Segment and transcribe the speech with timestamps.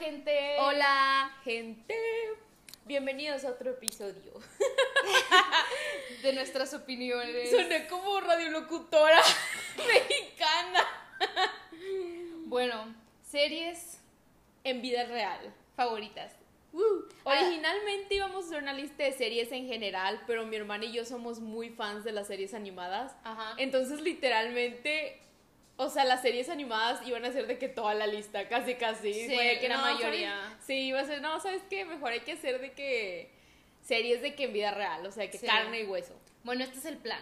[0.00, 0.56] gente.
[0.60, 1.94] Hola, gente.
[2.86, 4.32] Bienvenidos a otro episodio.
[6.22, 7.50] De nuestras opiniones.
[7.50, 9.20] Soné como radiolocutora
[9.76, 10.86] mexicana.
[12.46, 14.00] Bueno, series
[14.64, 15.54] En vida real.
[15.76, 16.32] favoritas.
[16.74, 16.78] Ah.
[17.24, 21.04] Originalmente íbamos a hacer una lista de series en general, pero mi hermana y yo
[21.04, 23.14] somos muy fans de las series animadas.
[23.22, 23.54] Ajá.
[23.58, 25.20] Entonces, literalmente,
[25.82, 29.14] o sea, las series animadas iban a ser de que toda la lista, casi, casi.
[29.14, 30.34] Sí, Fue que la no, mayoría.
[30.42, 30.64] ¿sabes?
[30.66, 31.86] Sí, iba a ser, no, ¿sabes qué?
[31.86, 33.30] Mejor hay que hacer de que
[33.82, 35.46] series de que en vida real, o sea, que Sí.
[35.46, 36.14] carne y hueso.
[36.44, 37.20] Bueno, este es el plan.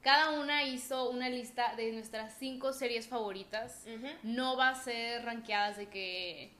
[0.00, 3.84] Cada una hizo una lista de nuestras cinco series favoritas.
[4.22, 6.50] No va a ser rankeadas de que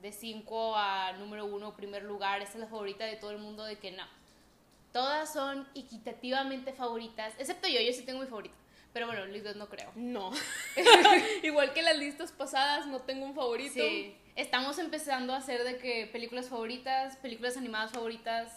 [0.00, 3.64] de 5 a número uno, primer lugar, esta es la favorita de todo el mundo,
[3.64, 4.04] de que no.
[4.92, 8.54] Todas son equitativamente favoritas, excepto yo, yo sí tengo mi favorita.
[8.98, 9.92] Pero bueno, Liz no creo.
[9.94, 10.32] No.
[11.44, 13.74] Igual que las listas pasadas, no tengo un favorito.
[13.74, 18.52] Sí, estamos empezando a hacer de que películas favoritas, películas animadas favoritas,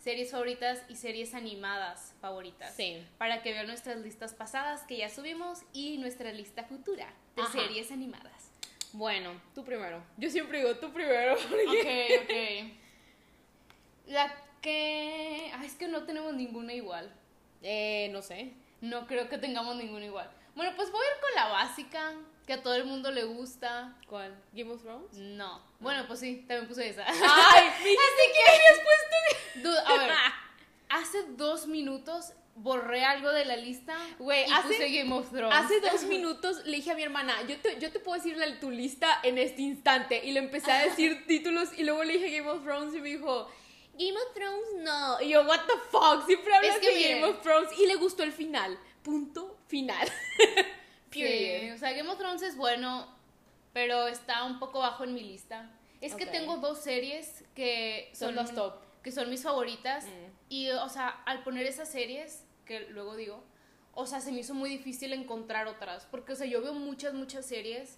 [0.00, 2.74] series favoritas y series animadas favoritas.
[2.74, 3.06] Sí.
[3.18, 7.52] Para que vean nuestras listas pasadas que ya subimos y nuestra lista futura de Ajá.
[7.52, 8.50] series animadas.
[8.94, 10.02] Bueno, tú primero.
[10.16, 11.36] Yo siempre digo tú primero.
[11.48, 14.10] porque- Ok, ok.
[14.10, 15.52] La que...
[15.54, 17.14] Ay, es que no tenemos ninguna igual.
[17.62, 18.54] Eh, no sé.
[18.80, 20.30] No creo que tengamos ninguna igual.
[20.54, 22.12] Bueno, pues voy a ir con la básica,
[22.46, 23.96] que a todo el mundo le gusta.
[24.08, 24.34] ¿Cuál?
[24.52, 25.12] ¿Game of Thrones?
[25.14, 25.60] No.
[25.80, 27.04] Bueno, pues sí, también puse esa.
[27.06, 29.68] Ay, dijiste que habías puesto.
[29.68, 30.12] Dude, a ver,
[30.90, 35.56] hace dos minutos borré algo de la lista Güey, y hace- puse Game of Thrones.
[35.58, 38.60] Hace dos minutos le dije a mi hermana, yo te, yo te puedo decir la-
[38.60, 40.24] tu lista en este instante.
[40.24, 43.08] Y le empecé a decir títulos y luego le dije Game of Thrones y me
[43.08, 43.50] dijo,
[43.98, 45.20] Game of Thrones no.
[45.20, 47.20] Y yo, what the fuck, siempre hablas Es que de miren.
[47.20, 47.70] Game of Thrones.
[47.78, 48.78] Y le gustó el final.
[49.02, 50.08] Punto final.
[51.10, 51.74] Sí, Period.
[51.76, 53.06] o sea, Game of Thrones es bueno,
[53.72, 55.70] pero está un poco bajo en mi lista.
[56.00, 58.74] Es que tengo dos series que Son las top.
[59.00, 60.06] que son mis favoritas.
[60.06, 60.08] Mm.
[60.48, 63.44] Y, o sea, al poner esas series, que luego digo,
[63.92, 66.04] o sea, se me hizo muy difícil encontrar otras.
[66.10, 67.96] Porque, o sea, yo veo muchas, muchas series.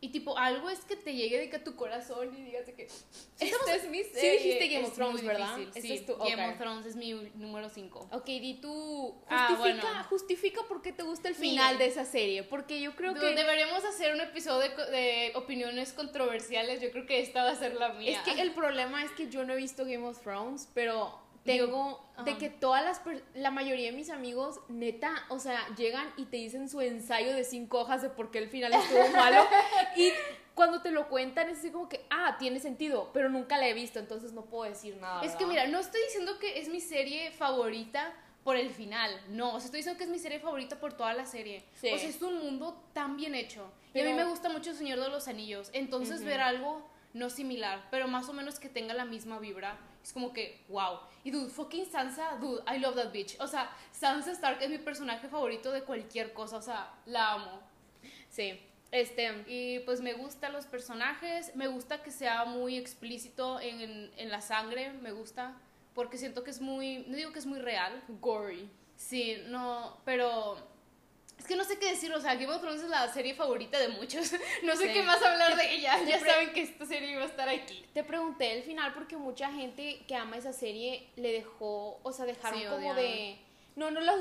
[0.00, 2.74] Y, tipo, algo es que te llegue de que a tu corazón y digas de
[2.74, 2.82] que.
[2.84, 5.56] Esta es mi Sí dijiste Game of Thrones, ¿verdad?
[5.56, 6.52] difícil, Sí, es tu- Game ok.
[6.52, 8.08] of Thrones es mi número 5.
[8.12, 10.04] Ok, di tú, Ah, justifica, bueno.
[10.04, 12.42] justifica por qué te gusta el final de esa serie.
[12.42, 13.20] Porque yo creo que...
[13.34, 16.80] Deberíamos hacer un episodio de, de opiniones controversiales.
[16.82, 18.10] Yo creo que esta va a ser la mía.
[18.10, 22.04] Es que el problema es que yo no he visto Game of Thrones, pero tengo
[22.24, 23.00] de que todas las
[23.34, 27.44] la mayoría de mis amigos neta, o sea, llegan y te dicen su ensayo de
[27.44, 29.46] cinco hojas de por qué el final estuvo malo
[29.96, 30.10] y
[30.54, 33.74] cuando te lo cuentan es así como que, ah, tiene sentido, pero nunca la he
[33.74, 35.22] visto, entonces no puedo decir nada.
[35.22, 35.64] Es que ¿verdad?
[35.64, 39.10] mira, no estoy diciendo que es mi serie favorita por el final.
[39.28, 41.64] No, o sea, estoy diciendo que es mi serie favorita por toda la serie.
[41.74, 41.90] Sí.
[41.92, 43.68] O sea, es un mundo tan bien hecho.
[43.88, 45.68] Y Pero- a mí me gusta mucho El Señor de los Anillos.
[45.72, 49.76] Entonces, ver algo no similar, pero más o menos que tenga la misma vibra.
[50.06, 51.00] Es como que, wow.
[51.24, 53.36] Y dude, fucking Sansa, dude, I love that bitch.
[53.40, 56.58] O sea, Sansa Stark es mi personaje favorito de cualquier cosa.
[56.58, 57.60] O sea, la amo.
[58.28, 58.60] Sí.
[58.92, 64.30] Este, Y pues me gustan los personajes, me gusta que sea muy explícito en, en
[64.30, 65.56] la sangre, me gusta,
[65.92, 68.70] porque siento que es muy, no digo que es muy real, gory.
[68.94, 70.56] sí, no, pero
[71.38, 73.78] es que no sé qué decir, o sea, Game of Thrones es la serie favorita
[73.78, 74.32] de muchos,
[74.62, 74.92] no sé Sí.
[74.94, 77.84] qué más hablar de ella, ya saben que esta serie iba a estar aquí.
[77.92, 82.24] Te pregunté el final porque mucha gente que ama esa serie le dejó, o sea,
[82.24, 83.38] dejaron Sí, como de...
[83.76, 84.12] No, no lo,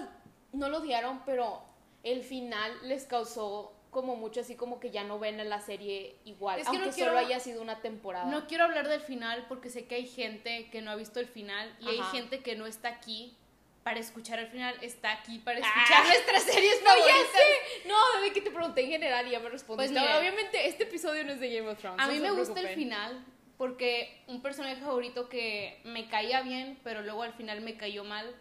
[0.54, 1.64] no lo odiaron, pero
[2.04, 6.60] el final les causó como mucho así como que ya no ven la serie igual,
[6.60, 8.26] Es que no aunque quiero- solo haya sido una temporada.
[8.26, 11.28] No quiero hablar del final porque sé que hay gente que no ha visto el
[11.28, 13.38] final y hay gente que no está aquí
[13.86, 15.68] para escuchar el final, está aquí para Ah.
[15.68, 17.88] escuchar nuestras series No, ya sé.
[17.88, 19.94] No, desde que te pregunté en general y ya me respondiste.
[19.94, 20.18] Pues mira.
[20.20, 22.04] Obviamente este episodio no es de Game of Thrones.
[22.04, 23.24] A mí me gusta el final
[23.60, 28.36] porque un personaje favorito que me caía bien, pero luego al final me cayó mal,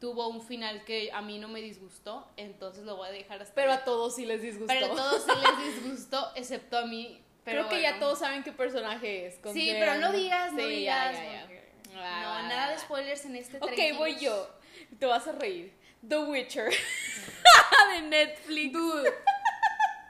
[0.00, 3.54] tuvo un final que a mí no me disgustó, entonces lo voy a dejar hasta
[3.54, 3.76] Pero ahí.
[3.76, 4.72] a todos sí les disgustó.
[4.72, 7.22] Pero a todos se les disgustó, excepto a mí.
[7.44, 9.34] Pero Creo que ya todos saben qué personaje es.
[9.52, 11.12] Sí, pero no digas, no Sí, digas.
[11.14, 11.46] ya, ya.
[11.92, 14.48] No, va, nada de spoilers en este Ok, voy yo.
[14.98, 15.72] Te vas a reír.
[16.06, 16.70] The Witcher.
[17.92, 18.72] de Netflix.
[18.72, 19.12] Dude.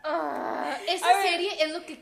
[0.08, 2.00] Ah, esa serie es lo que.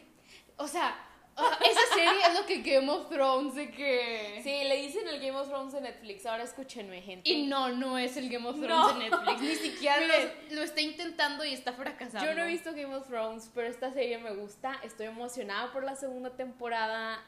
[0.58, 0.94] O sea,
[1.38, 4.40] ah, esa serie es lo que Game of Thrones de que.
[4.42, 6.26] Sí, le dicen el Game of Thrones de Netflix.
[6.26, 7.30] Ahora escúchenme, gente.
[7.30, 8.92] Y no, no es el Game of Thrones No.
[8.92, 9.40] de Netflix.
[9.40, 12.26] Ni siquiera lo, lo está intentando y está fracasando.
[12.28, 14.78] Yo no he visto Game of Thrones, pero esta serie me gusta.
[14.82, 17.24] Estoy emocionada por la segunda temporada.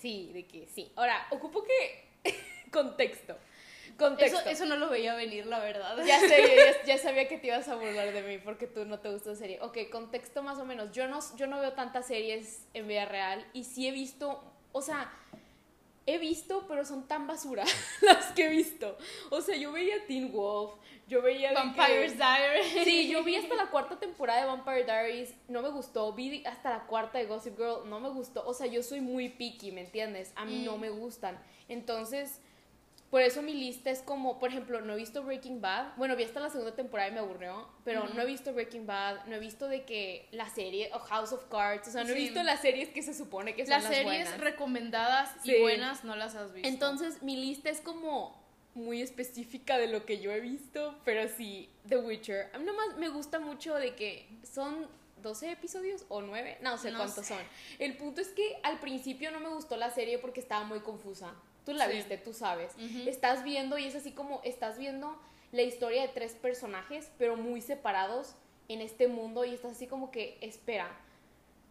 [0.00, 0.90] Sí, de que sí.
[0.96, 2.34] Ahora, ocupo que.
[2.72, 3.38] Contexto.
[3.98, 4.38] Contexto.
[4.40, 5.96] Eso, eso no lo veía venir, la verdad.
[6.06, 9.00] Ya sé, ya, ya sabía que te ibas a burlar de mí porque tú no
[9.00, 9.58] te gusta serie.
[9.60, 10.92] Ok, contexto más o menos.
[10.92, 14.42] Yo no, yo no veo tantas series en vida real y sí he visto,
[14.72, 15.10] o sea,
[16.06, 17.64] he visto, pero son tan basura
[18.02, 18.96] las que he visto.
[19.30, 20.74] O sea, yo veía Teen Wolf,
[21.06, 21.48] yo veía...
[21.50, 22.84] de que- Vampire's Diary.
[22.84, 26.12] Sí, yo vi hasta la cuarta temporada de Vampire Diaries, no me gustó.
[26.14, 28.46] Vi hasta la cuarta de Gossip Girl, no me gustó.
[28.46, 30.32] O sea, yo soy muy picky, ¿me entiendes?
[30.36, 30.80] A mí no Mm.
[30.80, 31.38] me gustan.
[31.68, 32.40] Entonces,
[33.10, 35.96] por eso mi lista es como, por ejemplo, no he visto Breaking Bad.
[35.96, 39.24] Bueno, vi hasta la segunda temporada y me aburrió, pero no he visto Breaking Bad,
[39.26, 42.14] no he visto de que la serie o House of Cards, o sea, no he
[42.14, 44.40] visto las series que se supone que son Las las, series buenas.
[44.40, 45.52] recomendadas Sí.
[45.56, 46.68] y buenas no las has visto.
[46.68, 48.36] Entonces, mi lista es como
[48.74, 52.50] muy específica de lo que yo he visto, pero sí, The Witcher.
[52.54, 54.86] A mí nomás me gusta mucho de que son
[55.22, 57.34] 12 episodios o 9, no sé No cuántos sé.
[57.34, 57.42] son.
[57.80, 61.34] El punto es que al principio no me gustó la serie porque estaba muy confusa.
[61.68, 61.96] Tú la Sí.
[61.96, 62.72] viste, tú sabes.
[63.06, 65.20] Estás viendo y es así como estás viendo
[65.52, 68.36] la historia de tres personajes, pero muy separados
[68.68, 70.90] en este mundo y estás así como que, espera,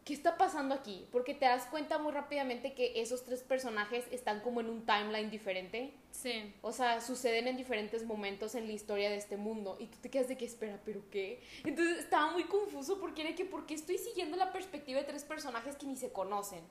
[0.06, 1.08] ¿qué está pasando aquí?
[1.12, 5.32] Porque te das cuenta muy rápidamente que esos tres personajes están como en un timeline
[5.32, 5.92] diferente.
[6.12, 6.54] Sí.
[6.62, 9.78] O sea, suceden en diferentes momentos en la historia de este mundo.
[9.80, 11.42] Y tú te quedas de que, espera, ¿pero qué?
[11.64, 15.24] Entonces estaba muy confuso porque era que, ¿por qué estoy siguiendo la perspectiva de tres
[15.24, 16.62] personajes que ni se conocen?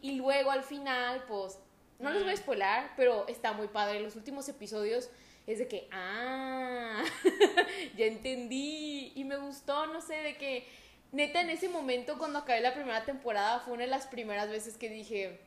[0.00, 1.58] Y luego al final, pues,
[1.98, 2.38] no les voy a Mm.
[2.38, 4.00] spoiler, pero está muy padre.
[4.00, 5.10] Los últimos episodios
[5.46, 7.02] es de que, ah,
[7.96, 9.12] ya entendí.
[9.14, 10.66] Y me gustó, no sé, de que,
[11.12, 14.76] neta, en ese momento cuando acabé la primera temporada fue una de las primeras veces
[14.76, 15.38] que dije,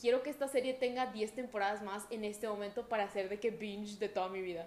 [0.00, 3.50] quiero que esta serie tenga 10 temporadas más en este momento para hacer de que
[3.50, 4.66] binge de toda mi vida.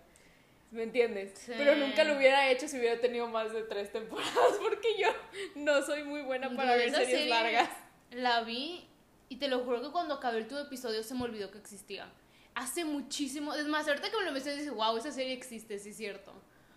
[0.71, 1.33] ¿Me entiendes?
[1.37, 1.51] Sí.
[1.57, 5.09] Pero nunca lo hubiera hecho si hubiera tenido más de 3 temporadas porque yo
[5.55, 7.69] no soy muy buena para ver series serie largas.
[8.11, 8.85] La vi
[9.31, 12.11] y te lo juro que cuando acabé el tu episodio se me olvidó que existía.
[12.53, 13.53] Hace muchísimo.
[13.53, 16.33] Es más, ahorita que me lo mencionas, dices, wow, esa serie existe, sí es cierto.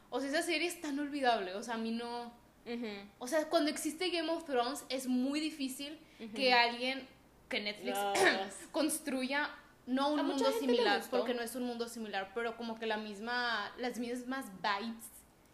[0.09, 1.57] O sea, esa serie es tan olvidable.
[1.57, 2.33] O sea, a mí no.
[2.65, 2.87] Ujú.
[3.19, 5.99] O sea, cuando existe Game of Thrones es muy difícil
[6.33, 7.09] que alguien,
[7.49, 8.69] que Netflix Yes.
[8.71, 9.51] construya
[9.87, 13.73] no un mundo similar, porque no es un mundo similar, pero como que la misma,
[13.79, 15.05] las mismas vibes.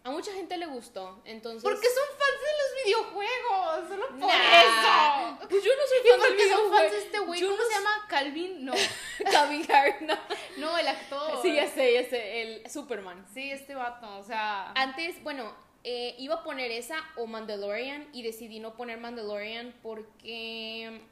[0.03, 1.63] A mucha gente le gustó, entonces...
[1.63, 4.63] Porque son fans de los videojuegos, solo por Nah.
[4.63, 5.49] eso.
[5.51, 6.71] Pues yo no soy fan del porque son videojuego.
[6.77, 8.07] fans de este güey, ¿cómo no se llama?
[8.09, 8.73] Calvin, no.
[9.31, 10.15] Calvin Harris, no.
[10.57, 11.43] No, el actor.
[11.43, 13.27] Sí, ya sé, ya sé, el Superman.
[13.35, 14.73] Sí, este vato, o sea.
[14.75, 15.55] Antes, bueno,
[15.85, 21.03] eh, iba a poner esa o Mandalorian y decidí no poner Mandalorian porque...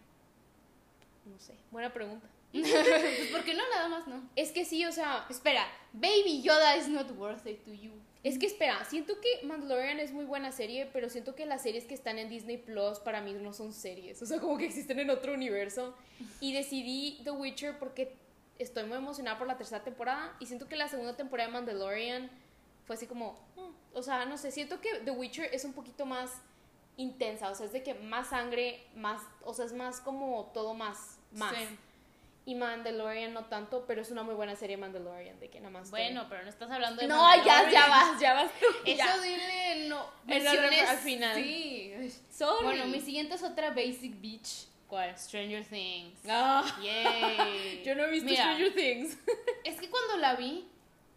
[1.27, 2.27] No sé, buena pregunta.
[2.53, 2.67] pues,
[3.33, 3.69] ¿por qué no?
[3.69, 4.27] Nada más no.
[4.35, 7.93] Es que sí, o sea, Espera, Baby Yoda is not worth it to you.
[8.25, 11.85] Es que espera, siento que Mandalorian es muy buena serie, pero siento que las series
[11.85, 14.99] que están en Disney Plus para mí no son series, o sea, como que existen
[14.99, 15.95] en otro universo.
[16.41, 18.13] Y decidí The Witcher porque
[18.59, 22.31] estoy muy emocionada por la tercera temporada y siento que la segunda temporada de Mandalorian
[22.87, 26.05] fue así como, mm, o sea, no sé, siento que The Witcher es un poquito
[26.05, 26.33] más
[26.97, 30.75] intensa, o sea, es de que más sangre, más, o sea, es más como todo
[30.75, 31.55] más, más.
[31.55, 31.79] Sí.
[32.49, 35.91] Y Mandalorian no tanto, pero es una muy buena serie Mandalorian, de que nada más.
[35.91, 38.65] Bueno, pero no estás hablando de no, ya, ya vas, ya vas tú.
[38.87, 39.19] Eso ya.
[39.21, 40.07] dile no.
[40.25, 41.35] Menciones al final.
[41.37, 41.93] Sí.
[42.31, 42.65] Sorry.
[42.65, 44.67] Bueno, mi siguiente es otra Basic Beach.
[44.87, 45.15] ¿Cuál?
[45.19, 46.21] Stranger Things.
[46.27, 47.83] Ah, Yay.
[47.85, 49.19] yo no he visto Mira, Stranger Things.
[49.65, 50.67] Es que cuando la vi,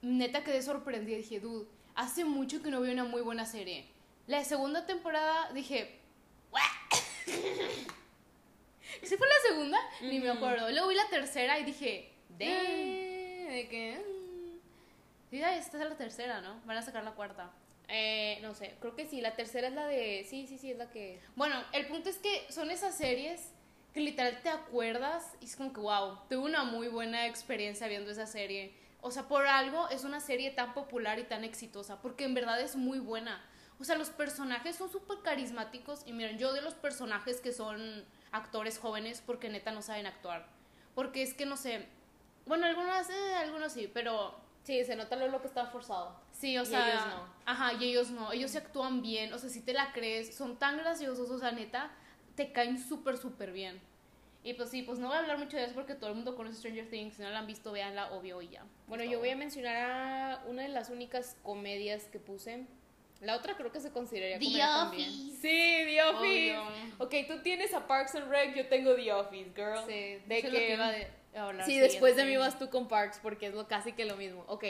[0.02, 1.16] neta quedé sorprendida.
[1.16, 1.66] Dije, dude,
[1.96, 3.86] hace mucho que no veo una muy buena serie.
[4.28, 5.98] La segunda temporada dije,
[9.04, 9.80] ¿Sí fue la segunda?
[10.02, 10.70] Ni me acuerdo.
[10.70, 13.98] Luego vi la tercera y dije, damn, de que.
[13.98, 14.22] mm".
[15.30, 16.60] Sí, ya, esta es la tercera, ¿no?
[16.66, 17.52] Van a sacar la cuarta.
[17.88, 20.26] Eh, no sé, creo que sí, la tercera es la de...
[20.30, 21.20] Sí, sí, sí, es la que...
[21.36, 23.50] Bueno, el punto es que son esas series
[23.94, 28.12] que literal te acuerdas y es como que, wow, tuve una muy buena experiencia viendo
[28.12, 28.74] esa serie.
[29.02, 32.62] O sea, por algo es una serie tan popular y tan exitosa, porque en verdad
[32.62, 33.44] es muy buena.
[33.80, 38.06] O sea, los personajes son súper carismáticos y miren, yo de los personajes que son
[38.32, 40.48] actores jóvenes porque neta no saben actuar.
[40.96, 41.88] Porque es que no sé,
[42.46, 46.16] bueno, algunos, eh, algunos sí, pero Sí, se nota lo que está forzado.
[46.32, 47.28] Sí, o Y sea, ellos no.
[47.46, 48.32] Ajá, y ellos no.
[48.32, 49.34] Ellos se actúan bien.
[49.34, 51.92] O sea, si te la crees, son tan graciosos, o sea, neta,
[52.36, 53.82] te caen súper, súper bien.
[54.44, 56.36] Y pues sí, pues no voy a hablar mucho de eso porque todo el mundo
[56.36, 57.16] conoce Stranger Things.
[57.16, 58.64] Si no la han visto, véanla, obvio, y ya.
[58.88, 62.66] Bueno, yo voy a mencionar a una de las únicas comedias que puse.
[63.22, 65.10] La otra creo que se consideraría The comedia también.
[65.10, 65.38] Office.
[65.42, 66.58] Sí, The Office.
[66.58, 66.96] Obvio.
[66.98, 69.78] Ok, tú tienes a Parks and Rec, yo tengo The Office, girl.
[69.88, 70.68] Sí, de eso es lo que...
[70.68, 73.68] que iba de- hablar Sí, después de mí vas tú con Parks porque es lo
[73.68, 74.44] casi que lo mismo.
[74.48, 74.66] Ok,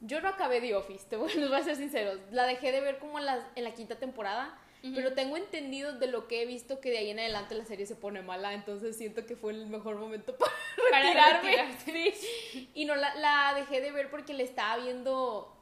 [0.00, 2.18] yo no acabé The Office, te voy, les voy a ser sinceros.
[2.30, 4.56] La dejé de ver como en la, en la quinta temporada,
[4.94, 7.86] pero tengo entendido de lo que he visto que de ahí en adelante la serie
[7.86, 10.52] se pone mala, entonces siento que fue el mejor momento para,
[10.90, 11.74] Para retirarme.
[11.84, 12.68] Sí.
[12.74, 15.56] Y no, la, la dejé de ver porque le estaba viendo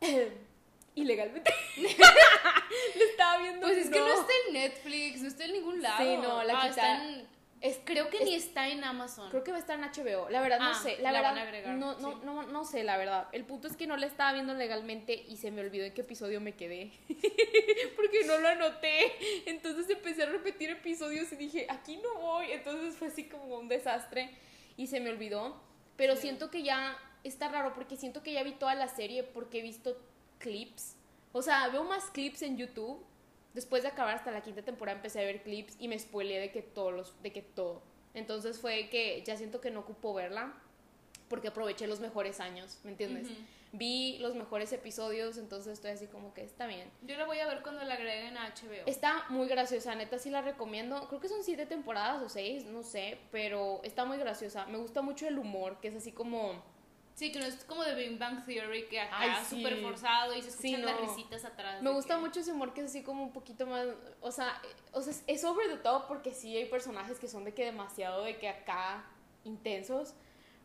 [0.94, 1.50] ilegalmente.
[1.76, 3.66] le estaba viendo.
[3.66, 5.98] Pues es que no está en Netflix, no está en ningún lado.
[5.98, 9.30] Sí, no, la Ah, está en- es, creo que ni está en Amazon.
[9.30, 10.28] Creo que va a estar en HBO.
[10.30, 10.96] La verdad no Ah, sé.
[10.98, 12.18] La, la verdad van a agregar, no, no, sí.
[12.24, 13.28] no, no sé, la verdad.
[13.30, 16.00] El punto es que no la estaba viendo legalmente y se me olvidó en qué
[16.00, 16.90] episodio me quedé.
[17.96, 19.12] Porque no lo anoté.
[19.48, 22.50] Entonces empecé a repetir episodios y dije, aquí no voy.
[22.50, 24.30] Entonces fue así como un desastre
[24.76, 25.62] y se me olvidó.
[25.96, 26.22] Pero Sí.
[26.22, 29.62] siento que ya está raro porque siento que ya vi toda la serie porque he
[29.62, 29.96] visto
[30.42, 30.96] clips.
[31.32, 33.02] O sea, veo más clips en YouTube.
[33.54, 36.50] Después de acabar hasta la quinta temporada empecé a ver clips y me spoileé de
[36.50, 37.82] que todos los, de que todo.
[38.14, 40.54] Entonces fue que ya siento que no ocupo verla
[41.28, 43.30] porque aproveché los mejores años, ¿me entiendes?
[43.30, 43.40] Ujú.
[43.72, 46.90] Vi los mejores episodios, entonces estoy así como que está bien.
[47.06, 48.84] Yo la voy a ver cuando la agreguen a HBO.
[48.84, 51.08] Está muy graciosa, neta, sí la recomiendo.
[51.08, 54.66] Creo que son siete temporadas o seis, no sé, pero está muy graciosa.
[54.66, 56.62] Me gusta mucho el humor, que es así como...
[57.22, 59.58] Sí, que no es como de Big Bang Theory, que acá Ay, sí.
[59.58, 61.06] súper forzado y se Sí, escuchan las no.
[61.06, 61.80] risitas atrás.
[61.80, 63.86] Me gusta que- mucho ese humor que es así como un poquito más,
[64.20, 64.60] o sea,
[64.90, 67.64] o sea, es- es over the top porque sí hay personajes que son de que
[67.64, 69.04] demasiado de que acá
[69.44, 70.14] intensos,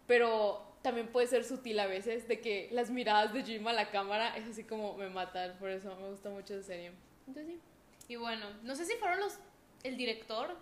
[0.08, 3.92] pero también puede ser sutil a veces de que las miradas de Jim a la
[3.92, 6.92] cámara es así como me matan, por eso me gusta mucho esa serie.
[7.28, 7.62] Entonces sí.
[8.08, 9.38] Y bueno, no sé si fueron los
[9.84, 10.58] el director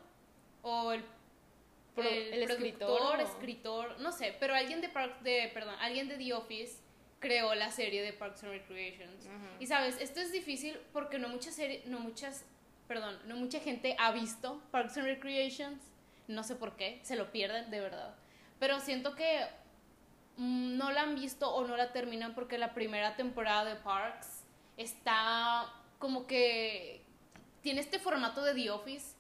[0.62, 1.06] o el,
[1.96, 6.08] Pro- el escritor productor, o- escritor, no sé, pero alguien de Park, de perdón, alguien
[6.10, 6.78] de The Office
[7.20, 9.26] creó la serie de Parks and Recreations.
[9.26, 9.56] Ajá.
[9.60, 12.46] Y sabes, esto es difícil porque no muchas serie, no muchas,
[12.88, 15.82] perdón, no mucha gente ha visto Parks and Recreations.
[16.28, 18.16] No sé por qué, se lo pierden de verdad.
[18.60, 19.46] Pero siento que
[20.38, 24.44] mm, no la han visto o no la terminan porque la primera temporada de Parks
[24.78, 27.02] está como que
[27.62, 29.15] tiene este formato de The Office.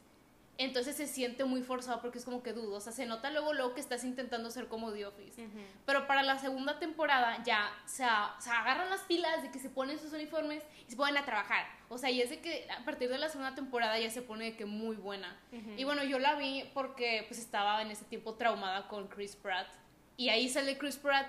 [0.58, 2.78] Entonces se siente muy forzado porque es como que dudo.
[2.78, 5.42] O sea, se nota luego, luego que estás intentando ser como The Office.
[5.86, 9.70] Pero para la segunda temporada ya se, a- se agarran las pilas de que se
[9.70, 11.66] ponen sus uniformes y se ponen a trabajar.
[11.90, 14.46] O sea, y es de que a partir de la segunda temporada ya se pone
[14.46, 15.38] de que muy buena.
[15.78, 19.68] Y bueno, yo la vi porque pues estaba en ese tiempo traumada con Chris Pratt.
[20.16, 21.28] Y ahí sale Chris Pratt.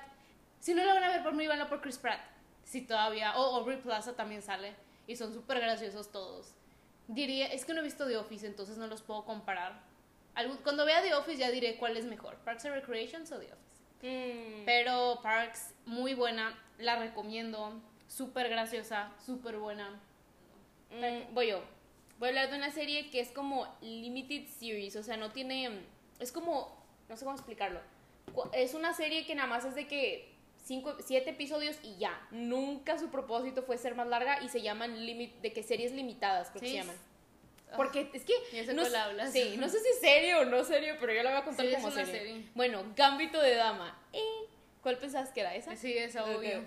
[0.61, 2.21] Si no la van a ver por mí, van a por Chris Pratt.
[2.62, 3.37] Si todavía.
[3.37, 4.75] O Aubrey Plaza también sale.
[5.09, 6.52] Y son súper graciosos todos.
[7.08, 9.80] Diría, es que no he visto The Office, entonces no los puedo comparar.
[10.34, 13.46] Algún- Cuando vea The Office ya diré cuál es mejor, Parks and Recreations o The
[13.52, 13.66] Office.
[14.02, 14.64] Mm.
[14.64, 20.00] Pero Parks, muy buena, la recomiendo, súper graciosa, súper buena.
[20.90, 21.62] Mm, voy yo.
[22.18, 25.70] Voy a hablar de una serie que es como limited series, o sea, no tiene,
[26.18, 26.76] es como,
[27.08, 27.80] no sé cómo explicarlo.
[28.52, 30.34] Es una serie que nada más es de que
[30.66, 32.20] cinco, siete episodios y ya.
[32.32, 36.50] Nunca su propósito fue ser más larga y se llaman limit, de que series limitadas,
[36.50, 36.73] creo que Sí.
[36.75, 36.96] se llaman.
[37.76, 38.32] Porque es que
[38.64, 39.32] sé no, hablas.
[39.32, 41.66] Sí, no sé si es serio o no serio, pero yo la voy a contar
[41.66, 42.12] Sí, es como serie.
[42.12, 42.44] serie.
[42.54, 43.99] Bueno, Gambito de Dama.
[44.12, 44.20] Eh,
[44.82, 45.75] ¿Cuál pensabas que era esa?
[45.76, 46.61] Sí, es obvio.
[46.61, 46.64] Ok.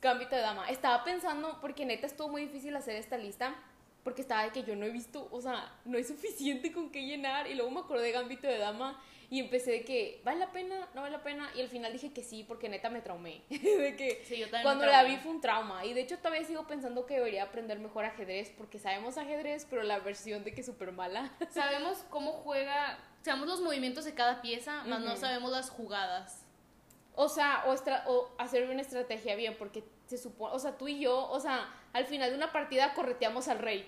[0.00, 0.68] Gambito de Dama.
[0.70, 3.56] Estaba pensando, porque neta estuvo muy difícil hacer esta lista,
[4.04, 7.02] porque estaba de que yo no he visto, o sea, no hay suficiente con qué
[7.04, 10.50] llenar, y luego me acordé de Gambito de Dama, y empecé de que, ¿vale la
[10.52, 10.88] pena?
[10.94, 11.50] ¿No vale la pena?
[11.54, 13.42] Y al final dije que sí, porque neta me traumé.
[13.50, 16.44] de que Sí, yo también cuando la vi fue un trauma, y de hecho todavía
[16.46, 20.60] sigo pensando que debería aprender mejor ajedrez, porque sabemos ajedrez, pero la versión de que
[20.60, 21.30] es súper mala.
[21.50, 26.44] Sabemos cómo juega, sabemos los movimientos de cada pieza, más no sabemos las jugadas.
[27.14, 30.88] O sea, o, estra- o hacer una estrategia bien, porque se supone, o sea, tú
[30.88, 33.86] y yo, o sea, al final de una partida correteamos al rey.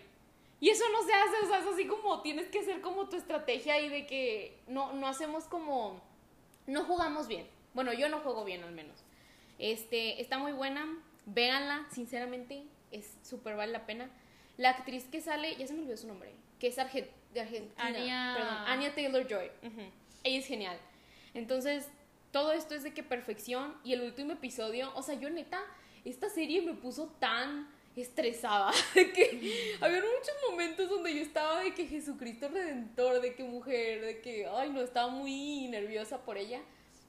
[0.61, 3.17] Y eso no se hace, o sea, es así como tienes que hacer como tu
[3.17, 6.00] estrategia y de que no, no hacemos como,
[6.67, 7.47] no jugamos bien.
[7.73, 9.02] Bueno, yo no juego bien al menos.
[9.59, 10.87] Este, está muy buena,
[11.26, 14.11] véanla, sinceramente, es súper vale la pena.
[14.57, 18.35] La actriz que sale, ya se me olvidó su nombre, que es de Argentina, Anya-
[18.37, 19.50] perdón, Anya Taylor-Joy.
[20.25, 20.79] Ella es genial.
[21.33, 21.88] Entonces,
[22.33, 25.62] todo esto es de que perfección y el último episodio, o sea, yo neta,
[26.05, 31.75] esta serie me puso tan estresada de que había muchos momentos donde yo estaba de
[31.75, 36.61] que Jesucristo Redentor, de que mujer, de que, ay, no, estaba muy nerviosa por ella,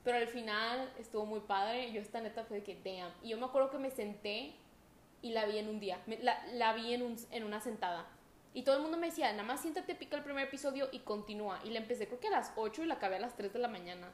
[0.04, 3.30] pero al final estuvo muy padre, y yo esta neta fue de que, damn, y
[3.30, 4.54] yo me acuerdo que me senté
[5.22, 8.08] y la vi en un día, me- la, la vi en, un, en una sentada.
[8.54, 11.62] Y todo el mundo me decía, nada más siéntate, pica el primer episodio y continúa.
[11.64, 13.60] Y la empecé creo que a las 8 y la acabé a las 3 de
[13.60, 14.12] la mañana.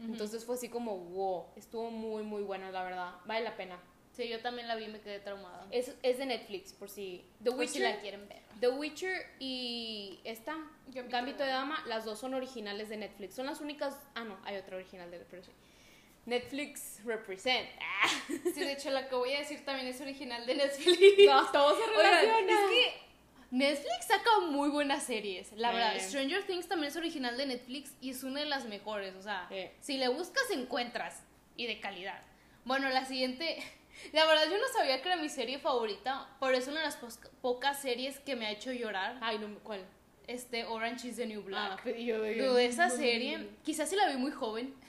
[0.00, 3.14] Entonces fue así como, wow, estuvo muy, muy buena, la verdad.
[3.26, 3.80] Vale la pena.
[4.12, 5.66] Sí, yo también la vi y me quedé traumada.
[5.70, 7.24] Es, es de Netflix, por si...
[7.42, 8.42] The Por si Witcher, la quieren ver.
[8.60, 10.54] The Witcher y esta,
[10.88, 13.34] Gambito Gambito, de Dama, las dos son originales de Netflix.
[13.34, 13.96] Son las únicas...
[14.14, 15.50] Ah, no, hay otra original de sí.
[16.26, 17.68] Netflix represent.
[17.80, 18.08] Ah,
[18.54, 20.98] Sí, de hecho, la que voy a decir también es original de Netflix.
[21.26, 22.52] no, todo se relaciona.
[22.52, 23.10] es que
[23.50, 25.52] Netflix saca muy buenas series.
[25.52, 29.14] La verdad, Stranger Things también es original de Netflix y es una de las mejores.
[29.16, 29.68] O sea, Sí.
[29.80, 31.22] si le buscas, encuentras.
[31.56, 32.22] y de calidad.
[32.64, 33.58] Bueno, la siguiente,
[34.12, 36.98] la verdad yo no sabía que era mi serie favorita, pero es una de las
[37.40, 39.18] pocas series que me ha hecho llorar.
[39.20, 39.84] Ay, no, ¿cuál?
[40.26, 41.82] Este, Orange is the New Black.
[41.84, 44.74] Ah, yo de, Dude, esa serie, quizás si la vi muy joven.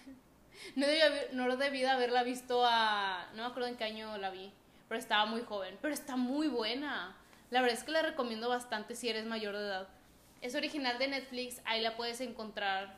[0.76, 3.28] No debí, haber- no debí de haberla visto a...
[3.34, 4.52] No me acuerdo en qué año la vi,
[4.88, 5.76] pero estaba muy joven.
[5.82, 7.18] Pero está muy buena.
[7.50, 9.88] La verdad es que la recomiendo bastante si eres mayor de edad.
[10.42, 12.96] Es original de Netflix, ahí la puedes encontrar.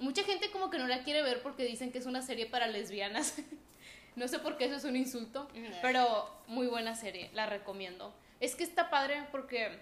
[0.00, 2.66] Mucha gente como que no la quiere ver porque dicen que es una serie para
[2.66, 3.36] lesbianas.
[4.16, 5.48] no sé por qué eso es un insulto,
[5.82, 8.14] pero muy buena serie, la recomiendo.
[8.40, 9.78] Es que está padre porque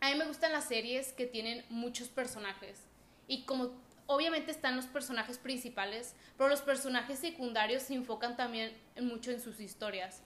[0.00, 2.84] a mí me gustan las series que tienen muchos personajes.
[3.26, 3.72] Y como
[4.06, 9.60] obviamente están los personajes principales, pero los personajes secundarios se enfocan también mucho en sus
[9.60, 10.22] historias.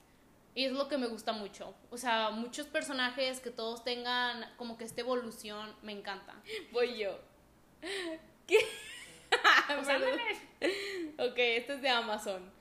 [0.55, 1.73] Y es lo que me gusta mucho.
[1.89, 6.35] O sea, muchos personajes que todos tengan como que esta evolución, me encanta.
[6.71, 7.19] Voy yo.
[9.79, 10.19] O sea, Perdón.
[11.17, 12.51] ok, esto es de Amazon.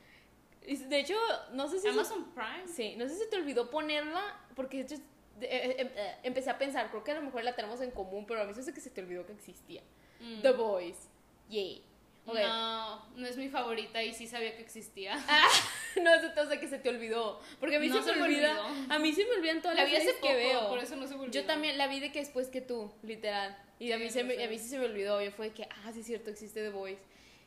[0.66, 1.14] De hecho,
[1.52, 1.88] no sé si...
[1.88, 2.66] Amazon Prime.
[2.66, 4.22] Sí, no sé si te olvidó ponerla,
[4.54, 4.94] porque de hecho
[5.40, 8.26] eh, eh, eh, empecé a pensar, creo que a lo mejor la tenemos en común,
[8.26, 9.82] pero a mí se hace que se te olvidó que existía.
[10.20, 10.40] Mm.
[10.42, 11.08] The Boys.
[11.48, 11.82] Yay.
[12.24, 12.38] Ok.
[12.38, 15.16] No, no es mi favorita y sí sabía que existía.
[16.00, 17.40] no sé, o sea, que se te olvidó.
[17.58, 18.64] Porque a mí No se, se me olvida.
[18.64, 18.94] olvidó.
[18.94, 20.68] A mí se me olvidan todas La las vi hace series poco, que veo.
[20.68, 21.32] por eso no se me olvidó.
[21.40, 23.58] Yo también la vi de que después que tú, literal.
[23.80, 25.20] Y a Sí, mí, se me, no a mí sí se me olvidó.
[25.20, 27.02] Yo fue de que, ah, sí es cierto, existe The Voice.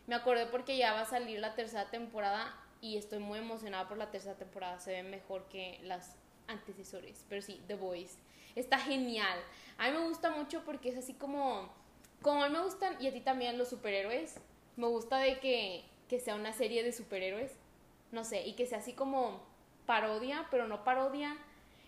[0.07, 2.53] Me acordé porque ya va a salir la tercera temporada
[2.85, 4.79] y estoy muy emocionada por la tercera temporada.
[4.79, 6.15] Se ve mejor que las
[6.47, 7.25] antecesores.
[7.27, 8.19] Pero sí, The Voice.
[8.55, 9.39] Está genial.
[9.79, 11.73] A mí me gusta mucho porque es así como...
[12.21, 14.39] Como a mí me gustan, y a ti también, los superhéroes.
[14.75, 17.53] Me gusta de que, que sea una serie de superhéroes.
[18.11, 19.41] No sé, y que sea así como
[19.87, 21.35] parodia, pero no parodia.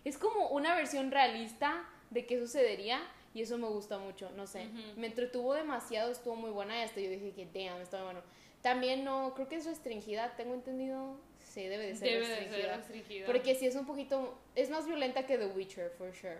[0.03, 3.01] Es como una versión realista de qué sucedería
[3.35, 4.65] y eso me gusta mucho, no sé.
[4.65, 4.99] Ujú.
[4.99, 8.21] Me entretuvo demasiado, estuvo muy buena y hasta yo dije que damn, está muy bueno.
[8.61, 11.17] También no, creo que es restringida, tengo entendido.
[11.39, 12.67] Sí, debe de ser Debe de restringida.
[12.67, 13.25] ser restringida.
[13.25, 16.39] Porque sí es un poquito, es más violenta que The Witcher, for sure.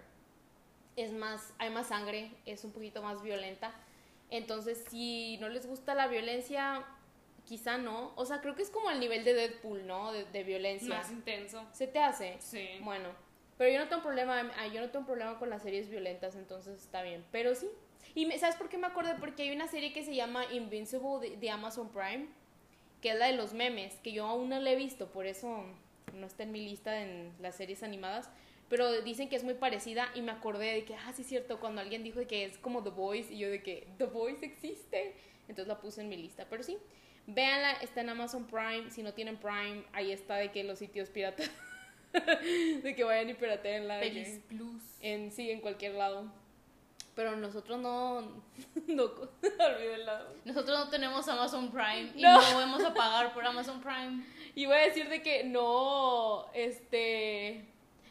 [0.96, 3.72] Es más, hay más sangre, es un poquito más violenta.
[4.30, 6.84] Entonces, si no les gusta la violencia,
[7.46, 8.14] quizá no.
[8.16, 10.12] O sea, creo que es como al nivel de Deadpool, ¿no?
[10.12, 10.90] De, de violencia.
[10.98, 11.66] Más intenso.
[11.72, 12.36] ¿Se te hace?
[12.40, 12.68] Sí.
[12.82, 13.10] Bueno,
[13.58, 17.04] pero yo no tengo problema, yo no tengo problema con las series violentas, entonces está
[17.04, 17.24] bien.
[17.32, 17.70] Pero sí.
[18.16, 19.14] Y me- ¿sabes por qué me acordé?
[19.20, 22.28] Porque hay una serie que se llama Invincible de, de Amazon Prime,
[23.02, 25.64] que es la de los memes, que yo aún no la he visto, por eso
[26.14, 28.30] no está en mi lista en las series animadas.
[28.70, 31.60] Pero dicen que es muy parecida y me acordé de que, ah, sí es cierto,
[31.60, 35.14] cuando alguien dijo que es como The Voice y yo de que The Voice existe.
[35.48, 36.46] Entonces la puse en mi lista.
[36.50, 36.78] Pero sí,
[37.28, 38.90] véanla, está en Amazon Prime.
[38.92, 41.50] Si no tienen Prime, ahí está de que los sitios piratas.
[42.84, 44.82] de que vayan y pirateen la Pelis Plus.
[45.02, 46.30] en sí, en cualquier lado.
[47.18, 48.22] Pero nosotros no.
[48.88, 49.12] no.
[50.46, 52.40] Nosotros no tenemos Amazon Prime y No.
[52.40, 54.24] no vamos a pagar por Amazon Prime.
[54.56, 56.46] Y voy a decir de que no.
[56.54, 57.66] Este.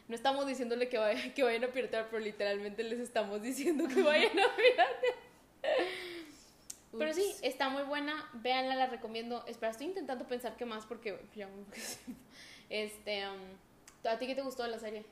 [0.09, 4.03] No estamos diciéndole que, vaya- que vayan a piratear, pero literalmente les estamos diciendo que
[4.03, 4.87] vayan a piratear.
[6.97, 8.27] Pero sí, está muy buena.
[8.33, 9.45] Véanla, la recomiendo.
[9.47, 11.47] Espera, estoy intentando pensar qué más porque ya.
[12.69, 13.25] Este.
[13.27, 13.37] um,
[14.09, 15.05] ¿A ti qué te gustó de la serie?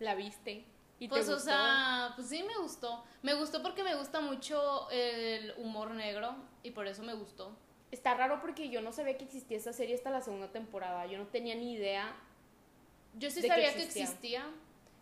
[0.00, 0.64] ¿La viste?
[0.98, 3.04] ¿Y te Pues, o sea, pues sí me gustó.
[3.22, 7.56] Me gustó porque me gusta mucho el humor negro y por eso me gustó.
[7.90, 11.06] Está raro porque yo no sabía que existía esa serie hasta la segunda temporada.
[11.06, 12.14] Yo no tenía ni idea.
[13.14, 14.02] Yo sí ¿De qué sabía que existía?
[14.04, 14.46] existía,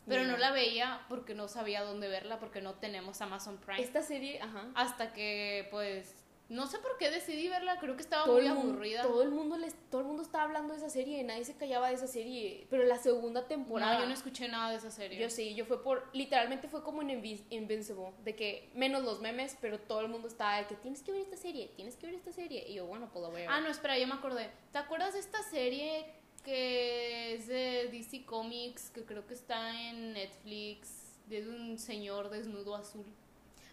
[0.07, 0.33] pero Mira.
[0.33, 3.83] no la veía porque no sabía dónde verla porque no tenemos Amazon Prime.
[3.83, 4.67] Esta serie, ajá.
[4.75, 6.15] Hasta que, pues,
[6.49, 9.03] no sé por qué decidí verla, creo que estaba todo muy mundo, aburrida.
[9.03, 11.89] todo el mundo les, todo el mundo estaba hablando de esa serie, nadie se callaba
[11.89, 15.19] de esa serie, pero la segunda temporada No, yo no escuché nada de esa serie.
[15.19, 19.57] yo sí, yo fue por literalmente fue como en Invincible, de que menos los memes,
[19.61, 22.15] pero todo el mundo estaba de que tienes que ver esta serie, tienes que ver
[22.15, 23.51] esta serie y yo, bueno, pues la voy a ver.
[23.51, 24.51] Ah, no, espera, ya me acordé.
[24.73, 26.07] ¿Te acuerdas de esta serie
[26.45, 32.77] que es de DC Comics, que creo que está en Netflix, de un señor desnudo
[32.77, 33.05] azul?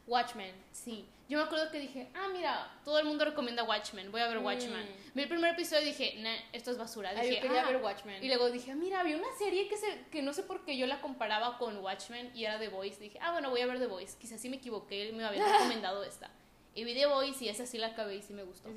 [0.07, 0.53] Watchmen.
[0.71, 4.27] Sí, yo me acuerdo que dije, ah, mira, todo el mundo recomienda Watchmen, voy a
[4.27, 4.83] ver Watchmen.
[4.83, 5.11] Mm.
[5.15, 7.11] Vi el primer episodio y dije, nah, esto es basura.
[7.15, 7.71] Ah, Dije, yo quería "Ah".
[7.71, 8.21] ver Watchmen.
[8.23, 10.85] Y luego dije, mira, había una serie que, se, que no sé por qué yo
[10.87, 12.99] la comparaba con Watchmen y era The Voice.
[12.99, 14.17] Dije, ah, bueno, voy a ver The Voice.
[14.19, 16.29] Quizás sí me equivoqué, me habían recomendado esta.
[16.75, 18.69] Y vi The Voice y esa sí la acabé y sí me gustó.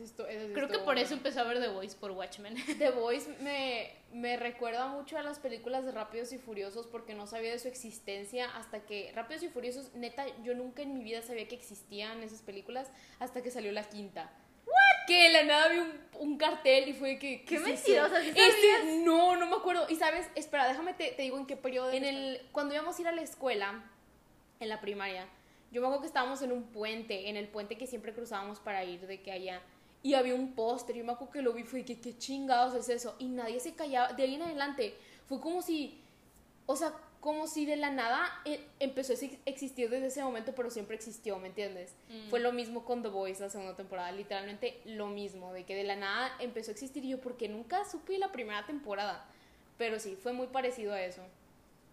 [0.53, 2.55] Creo que por eso empecé a ver The Voice por Watchmen.
[2.79, 7.27] The Voice me, me recuerda mucho a las películas de Rápidos y Furiosos porque no
[7.27, 11.23] sabía de su existencia hasta que Rápidos y Furiosos, neta, yo nunca en mi vida
[11.23, 14.31] sabía que existían esas películas hasta que salió la quinta.
[15.07, 17.45] Que de la nada vi un, un cartel y fue que...
[17.45, 17.69] ¡Qué es eso?
[17.69, 18.21] mentirosa!
[18.23, 19.87] ¿sí Este- no, no me acuerdo.
[19.89, 21.93] Y sabes, espera, déjame te, te digo en qué periodo.
[21.93, 23.85] En el, cuando íbamos a ir a la escuela,
[24.59, 25.29] en la primaria,
[25.71, 28.85] yo me acuerdo que estábamos en un puente, en el puente que siempre cruzábamos para
[28.85, 29.63] ir de que allá.
[30.03, 32.89] y había un póster, y me acuerdo que lo vi, fue que qué chingados es
[32.89, 34.95] eso, y nadie se callaba, de ahí en adelante,
[35.27, 36.01] fue como si,
[36.67, 36.95] o sea,
[37.27, 41.39] como si de la nada eh, empezó a existir desde ese momento, pero siempre existió,
[41.41, 41.93] ¿me entiendes?
[42.09, 42.31] Mm.
[42.31, 45.83] Fue lo mismo con The Voice la segunda temporada, literalmente lo mismo, de que de
[45.83, 49.27] la nada empezó a existir y yo porque nunca supe la primera temporada,
[49.77, 51.23] pero sí, fue muy parecido a eso.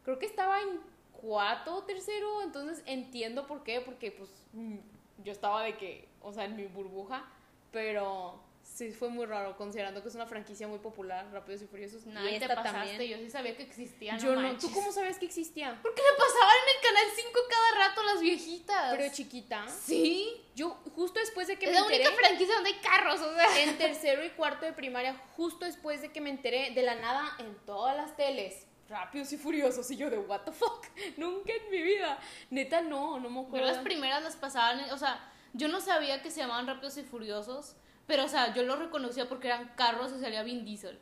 [0.05, 0.79] Creo que estaba en
[1.23, 4.75] cuarto o tercero, entonces entiendo por qué, porque pues mm,
[5.23, 7.25] yo estaba de que, o sea, en mi burbuja,
[7.71, 12.05] pero sí fue muy raro, considerando que es una franquicia muy popular, Rápidos y Furiosos.
[12.05, 13.01] Nah, y te pasaste, también.
[13.09, 14.19] yo sí sabía que existían.
[14.19, 14.57] Yo no.
[14.57, 15.79] ¿tú cómo sabes que existía?
[15.81, 18.95] Porque me pasaban en el canal 5 cada rato las viejitas.
[18.97, 19.65] Pero chiquita.
[19.69, 20.41] sí.
[20.55, 23.33] Yo, justo después de que Es me la única enteré, franquicia donde hay carros, o
[23.33, 23.63] sea.
[23.63, 27.35] en tercero y cuarto de primaria, justo después de que me enteré de la nada
[27.39, 30.85] en todas las teles, Rápidos y Furiosos, y yo de what the fuck,
[31.17, 32.19] nunca en mi vida.
[32.51, 33.65] Neta, no, no me Yo acuerdo.
[33.67, 35.19] las primeras las pasaban, o sea,
[35.53, 37.75] yo no sabía que se llamaban Rápidos y Furiosos,
[38.05, 40.99] pero o sea, yo lo reconocía porque eran carros y salía Vin Diesel.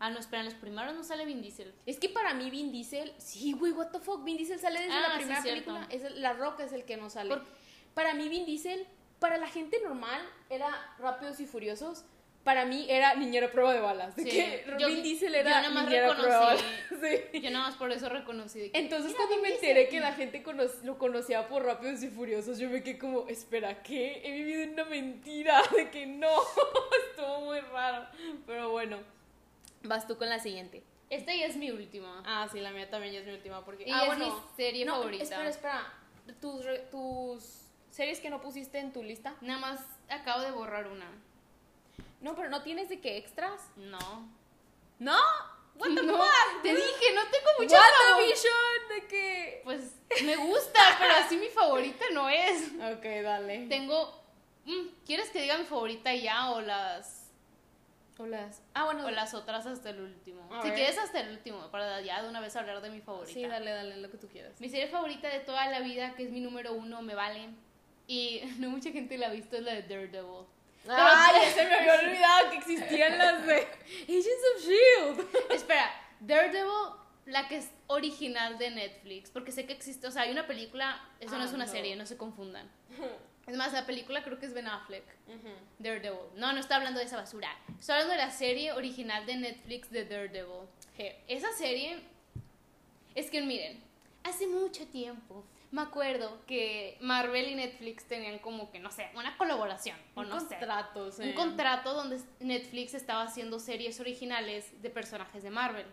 [0.00, 1.72] Ah, no, espera, en los primeros no sale Vin Diesel.
[1.86, 4.94] Es que para mí Vin Diesel, sí, güey, what the fuck, Vin Diesel sale desde
[4.94, 5.64] Ah, la sí, primera cierto.
[5.74, 7.28] película, es el- La Roca es el que no sale.
[7.30, 7.44] Por-
[7.94, 8.86] Para mí Vin Diesel,
[9.20, 10.20] para la gente normal
[10.50, 12.04] era Rápidos y Furiosos,
[12.44, 15.50] para mí era Niñera Prueba de Balas, de Sí, que yo- Vin Diesel yo era
[15.62, 16.64] nada más Niñera Prueba de Balas.
[16.90, 17.40] reconocí- Sí.
[17.40, 20.64] Yo nada más por eso reconocí que Entonces cuando me enteré que la gente cono-
[20.84, 24.22] lo conocía por Rápidos y Furiosos, yo me quedé como, espera, ¿qué?
[24.24, 26.30] He vivido una mentira de que no.
[27.10, 28.06] Estuvo muy raro.
[28.46, 28.98] Pero bueno,
[29.82, 30.82] vas tú con la siguiente.
[31.10, 32.22] esta ya es mi última.
[32.26, 33.64] Ah, sí, la mía también ya es mi última.
[33.64, 33.84] Porque...
[33.86, 34.26] Y ah, es bueno.
[34.26, 35.24] mi serie No, favorita.
[35.24, 35.92] Espera, espera.
[36.40, 39.34] Tus, tus series que no pusiste en tu lista.
[39.40, 41.06] Nada más acabo de borrar una.
[42.22, 43.60] No, pero no tienes de qué extras.
[43.76, 43.98] No.
[44.98, 45.18] ¿No?
[45.76, 46.62] What the No, fuck?
[46.62, 47.66] te dije, no tengo favor-
[48.10, 49.60] WandaVision, de que.
[49.64, 52.68] Pues me gusta, pero así mi favorita no es.
[52.96, 53.66] Ok, dale.
[53.68, 54.22] Tengo.
[54.64, 57.30] mm, ¿Quieres que diga mi favorita ya o las
[58.18, 58.62] O las.
[58.74, 59.06] Ah, bueno.
[59.06, 60.46] o las otras hasta el último?
[60.54, 60.76] A si ver.
[60.76, 63.32] quieres hasta el último, para ya de una vez hablar de mi favorita.
[63.32, 64.60] Sí, dale, dale, lo que tú quieras.
[64.60, 67.48] Mi serie favorita de toda la vida, que es mi número uno, me vale.
[68.06, 70.44] Y no mucha gente la ha visto, es la de Daredevil.
[70.88, 73.56] Ay, se me había olvidado que existían las de
[74.02, 75.52] Agents of Shield.
[75.52, 75.90] Espera,
[76.20, 76.72] Daredevil,
[77.26, 81.00] la que es original de Netflix, porque sé que existe, o sea, hay una película,
[81.20, 81.70] eso no Ah, es una no.
[81.72, 82.70] serie, no se confundan.
[83.44, 85.02] Es más, la película creo que es Ben Affleck.
[85.80, 86.20] Daredevil.
[86.36, 87.48] No, no estoy hablando de esa basura.
[87.76, 90.68] Estoy hablando de la serie original de Netflix de Daredevil.
[91.26, 92.04] Esa serie
[93.16, 93.82] es que miren,
[94.22, 99.36] hace mucho tiempo me acuerdo que Marvel y Netflix tenían como que, no sé, una
[99.38, 100.56] colaboración, o no sé.
[100.58, 101.22] contrato, sí.
[101.22, 105.86] Un contrato donde Netflix estaba haciendo series originales de personajes de Marvel.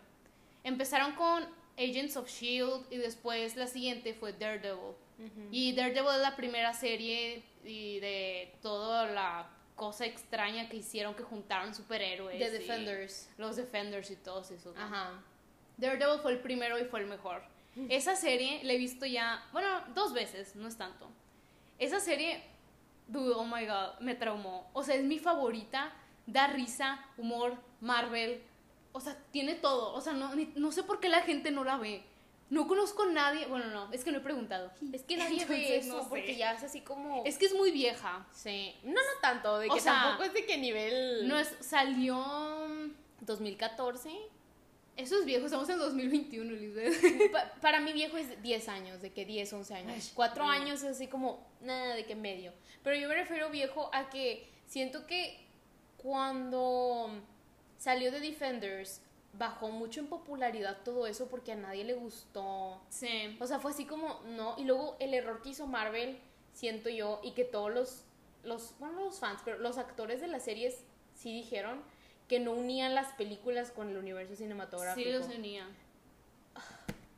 [0.65, 4.95] Empezaron con Agents of Shield y después la siguiente fue Daredevil.
[5.51, 11.23] Y Daredevil es la primera serie y de toda la cosa extraña que hicieron que
[11.23, 12.37] juntaron superhéroes.
[12.37, 13.29] The Defenders.
[13.37, 14.75] Los Defenders y todos esos.
[14.77, 15.21] Ajá.
[15.77, 17.41] Daredevil fue el primero y fue el mejor.
[17.89, 21.09] Esa serie la he visto ya, bueno, dos veces, no es tanto.
[21.77, 22.43] Esa serie,
[23.07, 24.69] dude, oh my god, me traumó.
[24.73, 25.93] O sea, es mi favorita,
[26.25, 28.41] da risa, humor, Marvel.
[28.91, 29.93] O sea, tiene todo.
[29.93, 32.03] O sea, no, ni- no sé por qué la gente no la ve.
[32.49, 34.71] No conozco a nadie, bueno, no, es que no he preguntado.
[34.91, 36.09] Es que nadie ve Entonces, eso no sé.
[36.09, 37.23] porque ya es así como.
[37.23, 38.25] Es que es muy vieja.
[38.33, 38.73] Sí.
[38.83, 41.27] No, no tanto, de O que sea, tampoco es de que nivel.
[41.27, 42.17] No es, salió...
[43.21, 44.09] 2014.
[44.99, 47.31] Eso es viejo, estamos en 2021, Lisbeth.
[47.31, 49.91] Pa- para mí viejo es 10 años, de que 10, 11 años.
[49.95, 50.49] Ay, 4 no.
[50.51, 52.53] años es así como nada de que medio.
[52.83, 55.39] Pero yo me refiero viejo a que siento que
[55.97, 57.09] cuando
[57.77, 59.01] salió The Defenders
[59.33, 62.81] bajó mucho en popularidad todo eso porque a nadie le gustó.
[62.89, 63.37] Sí.
[63.39, 64.55] O sea, fue así como, no.
[64.57, 66.19] Y luego el error que hizo Marvel,
[66.53, 68.03] siento yo, y que todos los,
[68.43, 70.83] los, bueno, no los fans, pero los actores de las series
[71.15, 71.81] sí dijeron
[72.29, 75.09] que no unían las películas con el universo cinematográfico.
[75.09, 75.67] Sí los unía.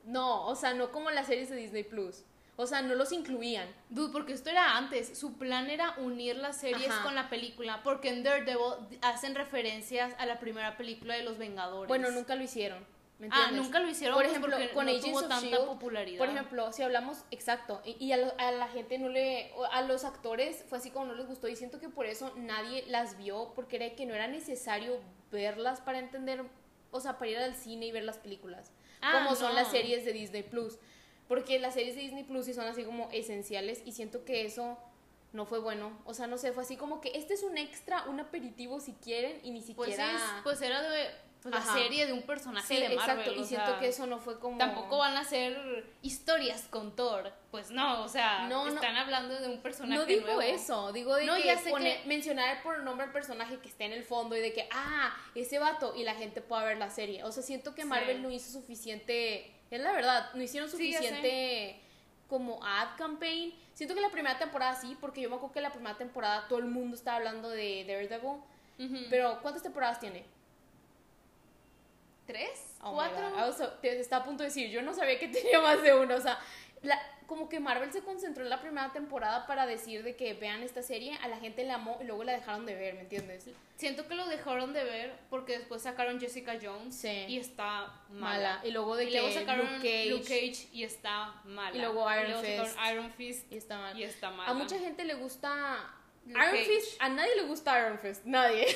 [0.06, 2.24] No, o sea, no como las series de Disney Plus.
[2.56, 3.68] O sea, no los incluían.
[3.90, 5.18] Dude, porque esto era antes.
[5.18, 7.04] Su plan era unir las series Ajá.
[7.04, 7.82] con la película.
[7.84, 11.88] Porque en Daredevil hacen referencias a la primera película de los Vengadores.
[11.88, 12.86] Bueno, nunca lo hicieron.
[13.22, 14.16] ¿Me Ah, nunca lo hicieron.
[14.16, 16.18] Por pues, ejemplo, porque con no Agents tuvo of tanta Shield, popularidad.
[16.18, 19.82] Por ejemplo, si hablamos, exacto, y, y a, lo- a la gente no le, a
[19.84, 23.18] los actores fue así como no les gustó y siento que por eso nadie las
[23.18, 25.00] vio porque era que no era necesario
[25.32, 26.44] verlas para entender,
[26.92, 30.04] o sea, para ir al cine y ver las películas, Ah, como son las series
[30.04, 30.78] de Disney Plus,
[31.28, 34.78] porque las series de Disney Plus sí son así como esenciales y siento que eso
[35.34, 38.04] no fue bueno, o sea, no sé, fue así como que este es un extra,
[38.10, 40.42] un aperitivo si quieren y ni pues, siquiera...
[40.44, 41.08] pues era de.
[41.42, 41.74] Pues, la Ajá.
[41.74, 43.00] serie de un personaje Sí, de Marvel.
[43.20, 43.32] exacto.
[43.42, 44.58] Y siento sea, que eso no fue como.
[44.58, 47.32] Tampoco van a hacer historias con Thor.
[47.50, 48.74] Pues no, o sea, No, no.
[48.76, 50.42] están hablando de un personaje No digo nuevo.
[50.42, 53.68] eso, digo de No, que, ya sé pone- que- mencionar por nombre al personaje que
[53.70, 56.78] esté en el fondo y de que, ah, ese vato, y la gente pueda ver
[56.78, 57.24] la serie.
[57.24, 57.88] O sea, siento que Sí.
[57.88, 61.82] Marvel no hizo suficiente, es la verdad, no hicieron Sí, suficiente
[62.30, 63.54] como ad campaign.
[63.74, 66.60] Siento que la primera temporada sí, porque yo me acuerdo que la primera temporada todo
[66.60, 68.42] el mundo estaba hablando de Daredevil.
[68.80, 69.06] Ujú.
[69.10, 70.24] Pero, ¿cuántas temporadas tiene?
[72.32, 72.76] ¿Tres?
[72.82, 73.48] Oh ¿Cuatro?
[73.48, 75.94] O sea, te está a punto de decir, yo no sabía que tenía más de
[75.94, 76.40] uno, o sea,
[76.82, 80.64] la- como que Marvel se concentró en la primera temporada para decir de que vean
[80.64, 83.46] esta serie, a la gente la amó y luego la dejaron de ver, ¿me entiendes?
[83.78, 87.26] Siento que lo dejaron de ver porque después sacaron Jessica Jones Sí.
[87.30, 88.20] y está Mala.
[88.56, 88.62] mala.
[88.66, 91.74] Y luego de y que luego sacaron Luke Cage, y está mala.
[91.76, 92.78] Y luego Iron sacaron Fist.
[92.92, 93.98] Iron Fist y está mal.
[93.98, 94.50] y está mala.
[94.50, 95.90] A mucha gente le gusta
[96.26, 96.66] Luke Iron Cage.
[96.66, 98.68] Fist, a nadie le gusta Iron Fist, nadie.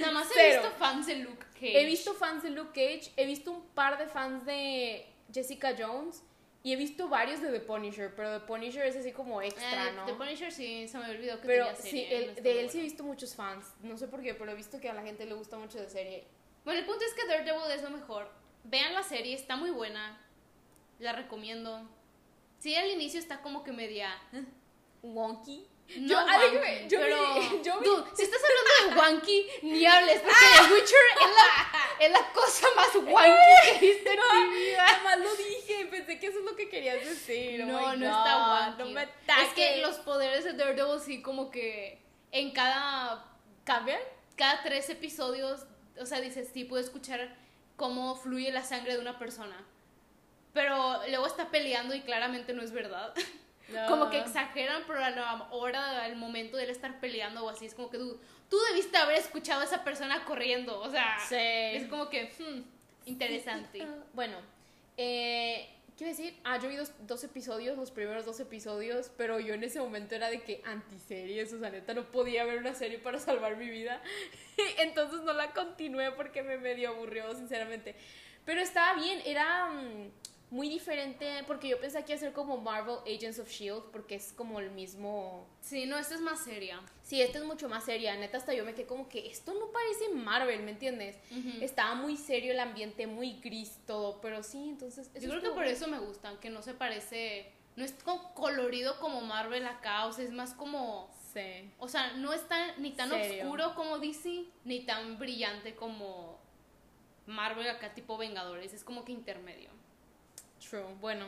[0.00, 0.62] Nada más he Cero.
[0.62, 1.76] visto fans de Luke Cage.
[1.80, 6.22] He visto fans de Luke Cage, he visto un par de fans de Jessica Jones
[6.62, 9.92] y he visto varios de The Punisher, pero The Punisher es así como extra, Eh,
[9.92, 10.06] ¿no?
[10.06, 12.16] The Punisher sí, se me olvidó que Pero tenía sí, serie.
[12.18, 13.74] el- no está de él sí he visto muchos fans.
[13.82, 15.88] No sé por qué, pero he visto que a la gente le gusta mucho de
[15.88, 16.24] serie.
[16.64, 18.30] Bueno, el punto es que Daredevil es lo mejor.
[18.64, 20.20] Vean la serie, está muy buena.
[20.98, 21.88] La recomiendo.
[22.58, 24.10] Sí, al inicio está como que media...
[24.32, 24.44] eh,
[25.02, 25.66] Wonky.
[25.96, 27.62] No Yo- ah, wanky, déjame, yo pero...
[27.62, 30.36] yo Dude, si estás hablando de wanky, ni hables, porque
[30.68, 34.84] The Witcher es la, es la cosa más wanky que he visto en mi vida.
[34.84, 37.62] Nada más lo dije, pensé que eso es lo que querías decir.
[37.62, 38.82] oh No, no God, está wanky.
[38.82, 43.24] No me es que los poderes de Daredevil sí como que en cada
[43.64, 44.00] cambian.
[44.36, 45.64] cada tres episodios,
[45.98, 47.34] o sea, dices, sí, puedo escuchar
[47.76, 49.64] cómo fluye la sangre de una persona.
[50.52, 53.14] Pero luego está peleando y claramente no es verdad.
[53.88, 57.66] Como que exageran, pero a la hora, al momento de él estar peleando o así,
[57.66, 60.80] es como que tú, tú debiste haber escuchado a esa persona corriendo.
[60.80, 61.34] O sea, Sí.
[61.36, 62.62] es como que, hmm,
[63.06, 63.86] interesante.
[64.14, 64.38] Bueno,
[64.96, 66.38] eh, ¿qué iba a decir?
[66.44, 70.14] Ah, yo vi dos, dos episodios, los primeros dos episodios, pero yo en ese momento
[70.14, 73.68] era de que antiseries, o sea, neta, no podía ver una serie para salvar mi
[73.68, 74.00] vida.
[74.78, 77.94] Entonces no la continué porque me medio aburrió, sinceramente.
[78.44, 80.10] Pero estaba bien, era mm,
[80.50, 84.14] muy diferente, porque yo pensé que iba a ser como Marvel Agents of Shield, porque
[84.14, 85.46] es como el mismo...
[85.60, 86.80] Sí, no, esta es más seria.
[87.02, 89.70] Sí, esta es mucho más seria, neta, hasta yo me quedé como que esto no
[89.70, 91.18] parece Marvel, ¿me entiendes?
[91.30, 91.62] Ujú.
[91.62, 95.10] Estaba muy serio el ambiente, muy gris todo, pero sí, entonces...
[95.14, 95.74] Yo creo que por bien.
[95.74, 100.12] eso me gustan, que no se parece, no es como colorido como Marvel acá, o
[100.12, 101.10] sea, es más como...
[101.34, 101.70] Sí.
[101.78, 103.44] O sea, no es tan, ni tan Serio.
[103.44, 106.38] oscuro como DC, ni tan brillante como
[107.26, 108.72] Marvel acá tipo Vengadores.
[108.72, 109.77] Es como que intermedio.
[110.58, 110.94] True.
[111.00, 111.26] Bueno,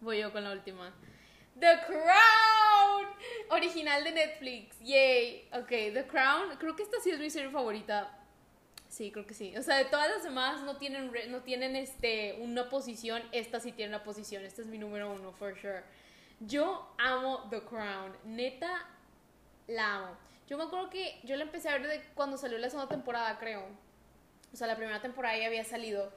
[0.00, 0.92] voy yo con la última.
[1.58, 3.06] The Crown,
[3.50, 4.78] original de Netflix.
[4.80, 5.48] Yay.
[5.52, 6.56] Ok, The Crown.
[6.58, 8.14] Creo que esta sí es mi serie favorita.
[8.88, 9.56] Sí, creo que sí.
[9.56, 13.22] O sea, de todas las demás no tienen, no tienen este, una posición.
[13.32, 14.44] Esta sí tiene una posición.
[14.44, 15.82] Esta es mi número uno, for sure.
[16.40, 18.16] Yo amo The Crown.
[18.24, 18.86] Neta,
[19.66, 20.16] la amo.
[20.46, 23.66] Yo me acuerdo que yo la empecé a ver cuando salió la segunda temporada, creo.
[24.52, 26.10] O sea, la primera temporada ya había salido.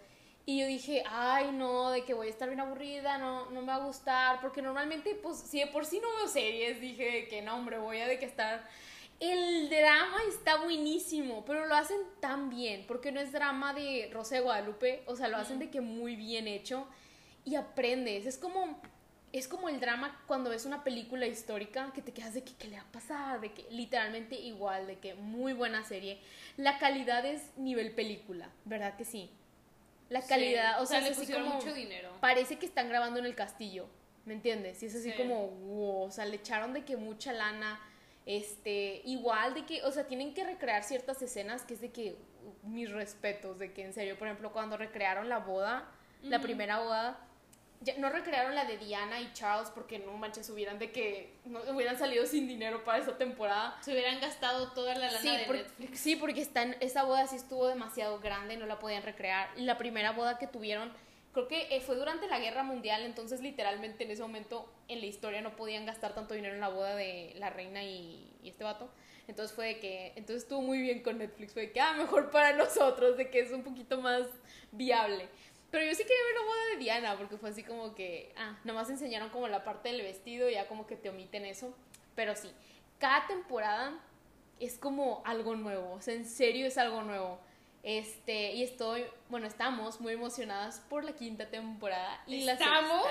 [0.46, 3.68] Y yo dije, ay, no, de que voy a estar bien aburrida, no, no me
[3.68, 4.42] va a gustar.
[4.42, 8.00] Porque normalmente, pues, si de por sí no veo series, dije que no, hombre, voy
[8.00, 8.68] a de que estar.
[9.20, 14.34] El drama está buenísimo, pero lo hacen tan bien, porque no es drama de Rosa
[14.34, 16.88] de Guadalupe, o sea, lo hacen de que muy bien hecho
[17.46, 18.26] y aprendes.
[18.26, 18.82] Es como,
[19.32, 22.68] es como el drama cuando ves una película histórica que te quedas de que qué
[22.68, 26.20] le va a pasar, de que literalmente igual, de que muy buena serie.
[26.58, 29.30] La calidad es nivel película, ¿verdad que sí?
[30.12, 32.12] La calidad, Sí, o sea, es así como mucho dinero.
[32.20, 33.88] parece que están grabando en el castillo,
[34.26, 34.84] ¿me entiendes?
[34.84, 35.18] Y es así Sí.
[35.18, 37.80] como, wow, o sea, le echaron de que mucha lana,
[38.26, 42.18] este, igual de que, o sea, tienen que recrear ciertas escenas que es de que,
[42.64, 45.90] mis respetos, de que en serio, por ejemplo, cuando recrearon la boda,
[46.22, 47.18] la primera boda,
[47.82, 51.60] ya, no recrearon la de Diana y Charles porque no manches, hubieran de que, no,
[51.76, 53.78] hubieran salido sin dinero para esa temporada.
[53.82, 56.00] Se hubieran gastado toda la lana Sí, de por- Netflix.
[56.00, 59.50] sí, porque está en- esa boda sí estuvo demasiado grande, no la podían recrear.
[59.58, 60.92] La primera boda que tuvieron,
[61.34, 65.06] creo que eh, fue durante la guerra mundial, entonces literalmente en ese momento en la
[65.08, 68.64] historia no podían gastar tanto dinero en la boda de la reina y, y este
[68.64, 68.90] vato.
[69.28, 72.30] Entonces fue de que, entonces estuvo muy bien con Netflix, fue de que, ah, mejor
[72.32, 74.28] para nosotros, de que es un poquito más
[74.72, 75.28] viable.
[75.72, 78.58] Pero yo sí quería ver la boda de Diana, porque fue así como que, ah,
[78.66, 81.74] nomás enseñaron como la parte del vestido, y ya como que te omiten eso.
[82.16, 82.52] Pero sí,
[83.00, 83.94] cada temporada
[84.60, 87.40] es como algo nuevo, o sea, en serio es algo nuevo.
[87.84, 92.22] Este, y estoy, bueno, estamos muy emocionadas por la quinta temporada.
[92.28, 93.08] Y la ¿Estamos?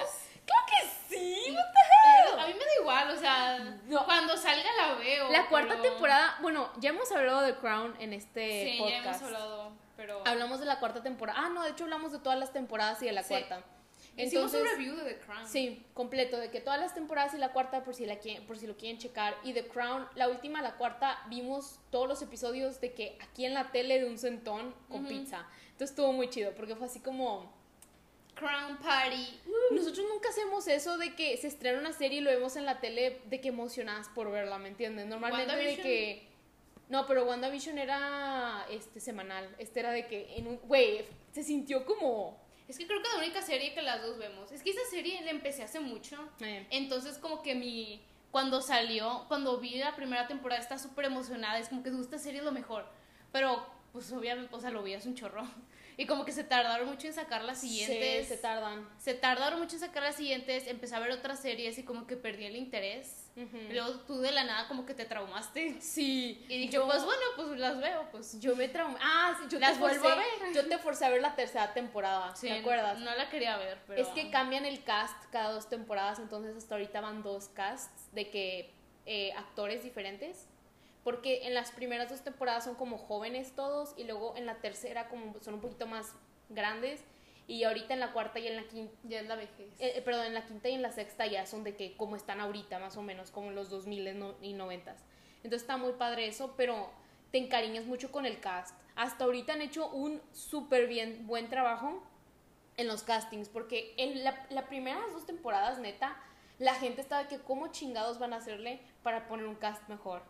[0.47, 1.57] Claro que sí.
[2.39, 4.05] A mí me da igual, o sea, No.
[4.05, 5.31] cuando salga la veo.
[5.31, 9.03] La cuarta pero- temporada, bueno, ya hemos hablado de Crown en este Sí, podcast.
[9.03, 10.23] ya hemos hablado, pero...
[10.27, 11.39] Hablamos de la cuarta temporada.
[11.45, 13.29] Ah, no, de hecho hablamos de todas las temporadas y de la Sí.
[13.29, 13.63] cuarta.
[14.17, 15.47] Hicimos Entonces, un review de The Crown.
[15.47, 18.57] sí, completo, de que todas las temporadas y la cuarta, por si, la quieren, por
[18.59, 19.37] si lo quieren checar.
[19.45, 23.53] Y The Crown, la última, la cuarta, vimos todos los episodios de que aquí en
[23.55, 25.47] la tele de un centón con pizza.
[25.73, 27.53] Entonces estuvo muy chido, porque fue así como...
[28.35, 29.39] Crown Party.
[29.71, 32.81] Nosotros nunca hacemos eso de que se estrena una serie y lo vemos en la
[32.81, 35.07] tele de que emocionadas por verla, ¿me entiendes?
[35.07, 35.83] Normalmente de WandaVision.
[35.87, 36.30] que...
[36.91, 39.49] No, pero WandaVision era este semanal.
[39.59, 40.57] Este era de que en un...
[40.59, 42.39] Güey, se sintió como...
[42.69, 44.53] Es que creo que la única serie que las dos vemos.
[44.53, 46.17] Es que esa serie la empecé hace mucho.
[46.41, 48.01] eh, Entonces, como que mi.
[48.31, 51.59] Cuando salió, cuando vi la primera temporada, estaba súper emocionada.
[51.59, 52.87] Es como que esta serie es lo mejor.
[53.33, 55.43] Pero, pues obviamente, o sea, lo vi hace un chorro.
[55.97, 58.27] Y como que se tardaron mucho en sacar las siguientes.
[58.29, 58.89] Se, se tardan.
[58.99, 60.67] se tardaron mucho en sacar las siguientes.
[60.67, 63.20] Empecé a ver otras series y como que perdí el interés.
[63.37, 63.57] Ujú.
[63.57, 65.81] Y luego tú de la nada, como que te traumaste.
[65.81, 66.45] Sí.
[66.49, 68.09] Y dije, yo, pues bueno, pues las veo.
[68.11, 68.99] Pues yo me traumé.
[69.01, 70.55] Ah, sí, yo Las te vuelvo forcé- a ver.
[70.55, 72.99] Yo te forcé a ver la tercera temporada, Sí, ¿te acuerdas?
[72.99, 74.01] No la quería ver, pero.
[74.03, 78.29] Es que cambian el cast cada dos temporadas, entonces hasta ahorita van dos casts de
[78.31, 78.73] que
[79.07, 80.47] eh, actores diferentes.
[81.03, 85.09] Porque en las primeras dos temporadas son como jóvenes todos y luego en la tercera
[85.09, 86.13] como son un poquito más
[86.51, 87.01] grandes
[87.51, 89.75] y ahorita en la cuarta y en la quinta, Ya es la vejez.
[89.81, 92.41] eh, perdón, en la quinta y en la sexta ya son de que como están
[92.41, 94.95] ahorita más o menos, como en los 2000 no- y 90.
[95.43, 96.91] Entonces está muy padre eso, pero
[97.33, 98.75] te encariñas mucho con el cast.
[98.95, 102.03] Hasta ahorita han hecho un súper bien, buen trabajo
[102.77, 106.17] en los castings, porque en la, la primeras dos temporadas, neta,
[106.59, 110.23] la gente estaba de que cómo chingados van a hacerle para poner un cast mejor.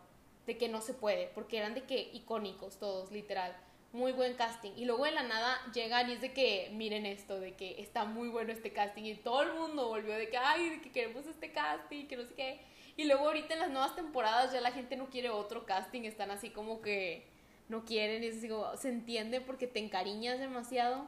[0.47, 3.55] De que no se puede, porque eran de que icónicos todos, literal.
[3.93, 4.71] Muy buen casting.
[4.77, 8.05] Y luego de la nada llegan y es de que miren esto, de que está
[8.05, 9.03] muy bueno este casting.
[9.03, 12.25] Y todo el mundo volvió de que, ay, de que queremos este casting, que no
[12.25, 12.59] sé qué.
[12.95, 16.31] Y luego ahorita en las nuevas temporadas ya la gente no quiere otro casting, están
[16.31, 17.25] así como que
[17.67, 21.05] no quieren, y es como, se entiende porque te encariñas demasiado.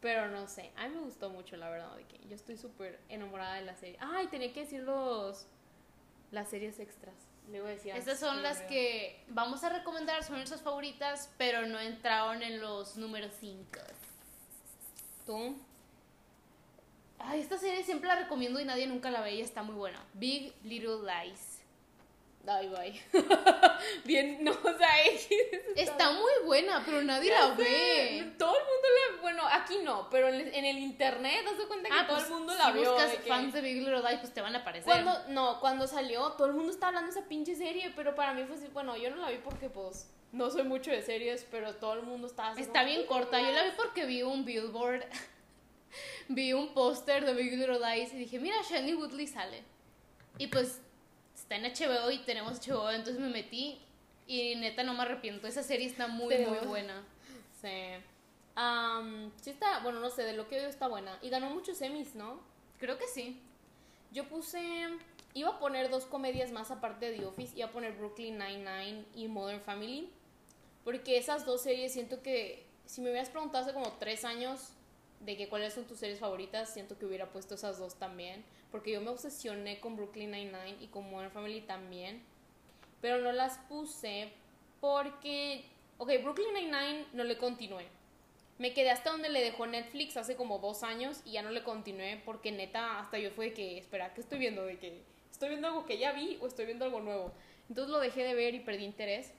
[0.00, 2.98] Pero no sé, a mí me gustó mucho, la verdad, de que yo estoy súper
[3.08, 3.96] enamorada de la serie.
[4.00, 5.46] Ay, tenía que decir los,
[6.32, 7.14] las series extras.
[7.94, 12.96] Estas son las que vamos a recomendar, son nuestras favoritas, pero no entraron en los
[12.96, 13.64] números 5.
[15.26, 15.56] ¿Tú?
[17.18, 20.02] Ay, esta serie siempre la recomiendo y nadie nunca la ve y está muy buena.
[20.14, 21.51] Big Little Lies.
[22.44, 23.00] Ay, bye.
[24.04, 25.28] Bien, no, o sea, X.
[25.76, 28.32] Está muy buena, pero nadie la ve.
[28.36, 29.22] Todo el mundo la...
[29.22, 32.16] Bueno, aquí no, pero en el, en el internet, ¿te das cuenta que Ah, todo
[32.16, 32.90] pues, el mundo si la vio?
[32.92, 34.84] buscas de que- fans de Big Little Lies, pues te van a aparecer.
[34.84, 38.34] Cuando, no, cuando salió, todo el mundo estaba hablando de esa pinche serie, pero para
[38.34, 41.46] mí fue así, bueno, yo no la vi porque pues no soy mucho de series,
[41.48, 43.40] pero todo el mundo estaba así Está como, bien corta.
[43.40, 45.04] Yo la vi porque vi un billboard,
[46.28, 49.62] vi un póster de Big Little Lies y dije, mira, Shani Woodley sale.
[50.38, 50.80] Y pues
[51.42, 53.80] está en HBO y tenemos HBO, entonces me metí
[54.26, 55.46] y neta no me arrepiento.
[55.46, 57.02] Esa serie está muy, muy buena.
[57.60, 57.68] Sí.
[58.54, 61.18] Am, sí está, bueno, no sé, de lo que veo está buena.
[61.22, 62.40] Y ganó muchos Emmys, ¿no?
[62.78, 63.40] Creo que sí.
[64.12, 64.60] Yo puse,
[65.34, 69.04] iba a poner dos comedias más aparte de The Office, iba a poner Brooklyn Nine-Nine
[69.14, 70.10] y Modern Family,
[70.84, 74.72] porque esas dos series siento que, si me hubieras preguntado hace como tres años
[75.24, 78.92] de que cuáles son tus series favoritas, siento que hubiera puesto esas dos también, porque
[78.92, 82.22] yo me obsesioné con Brooklyn Nine-Nine y con Modern Family también,
[83.00, 84.32] pero no las puse
[84.80, 85.64] porque,
[85.98, 87.86] ok, Brooklyn Nine-Nine no le continué.
[88.58, 91.62] Me quedé hasta donde le dejó Netflix hace como dos años y ya no le
[91.62, 94.64] continué porque neta hasta yo fue de que, espera, ¿qué estoy viendo?
[94.64, 97.32] De que estoy viendo algo que ya vi o estoy viendo algo nuevo.
[97.68, 99.32] Entonces lo dejé de ver y perdí interés.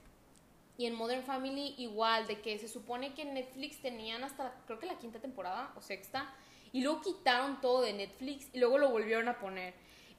[0.76, 4.78] Y en Modern Family igual, de que se supone que en Netflix tenían hasta creo
[4.78, 6.34] que la quinta temporada o sexta
[6.72, 9.74] y luego quitaron todo de Netflix y luego lo volvieron a poner.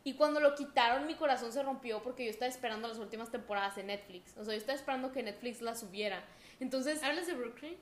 [0.05, 3.75] Y cuando lo quitaron mi corazón se rompió porque yo estaba esperando las últimas temporadas
[3.75, 4.37] de Netflix.
[4.37, 6.23] O sea, yo estaba esperando que Netflix las subiera.
[6.59, 7.75] Entonces, ¿Hablas de Brooklyn?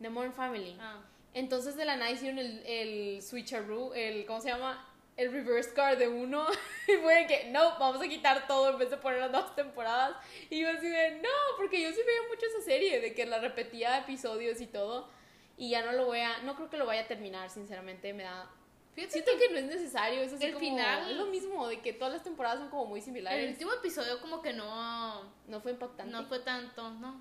[0.00, 0.76] The Modern Family.
[0.80, 1.02] Ah.
[1.34, 4.88] Entonces de la nada hicieron el, el switcheroo, el, ¿cómo se llama?
[5.16, 6.46] El reverse card de uno.
[6.86, 9.54] Y fue de que, no, vamos a quitar todo en vez de poner las dos
[9.56, 10.16] temporadas.
[10.50, 13.38] Y yo así de, no, porque yo sí veía mucho esa serie, de que la
[13.38, 15.08] repetía episodios y todo.
[15.56, 18.24] Y ya no lo voy a, no creo que lo vaya a terminar, sinceramente, me
[18.24, 18.50] da...
[18.94, 21.80] Fíjate Siento que no es necesario, es así el como- final- Es lo mismo, de
[21.80, 23.50] que todas las temporadas son como muy el similares.
[23.50, 26.12] último episodio como que no, No fue impactante.
[26.12, 27.18] no fue tanto, ¿no?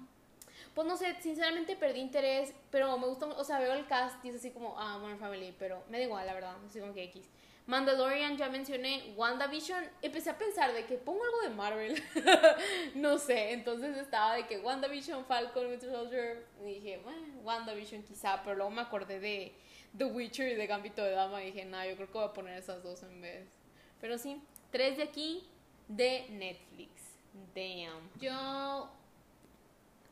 [0.75, 4.29] Pues no sé, sinceramente perdí interés, pero me gusta, o sea, veo el cast y
[4.29, 7.03] es así como, ah, Modern Family, pero me da igual, la verdad, así como que
[7.05, 7.29] X.
[7.65, 12.03] Mandalorian, ya mencioné, WandaVision, empecé a pensar de que pongo algo de Marvel,
[12.95, 18.43] no sé, entonces estaba de que WandaVision, Falcon, Winter Soldier, y dije, bueno, WandaVision quizá,
[18.43, 19.53] pero luego me acordé de
[19.97, 22.33] The Witcher y de Gambito de Dama y dije, no, yo creo que voy a
[22.33, 23.47] poner esas dos en vez.
[24.01, 24.41] Pero sí,
[24.71, 25.47] tres de aquí
[25.87, 26.91] de Netflix.
[27.55, 28.09] Damn.
[28.19, 28.89] Yo.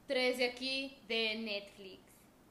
[0.08, 2.02] Tres de aquí de Netflix.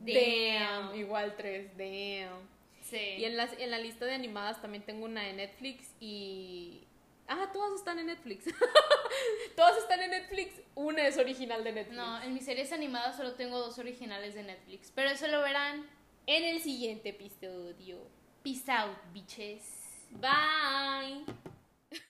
[0.00, 0.94] Damn.
[0.94, 2.49] Igual tres, damn.
[2.90, 3.16] Sí.
[3.18, 6.86] Y en, las, en la lista de animadas también tengo una de Netflix y...
[7.28, 8.46] Ah, todas están en Netflix.
[9.56, 10.52] todas están en Netflix.
[10.74, 11.96] Una es original de Netflix.
[11.96, 14.90] No, en mis series animadas solo tengo dos originales de Netflix.
[14.92, 15.88] Pero eso lo verán.
[16.26, 17.98] En el siguiente episodio.
[18.42, 19.62] Peace out, bitches.
[20.10, 21.24] Bye.